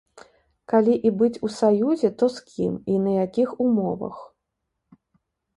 [0.71, 4.15] Калі і быць у саюзе, то з кім і на якіх умовах?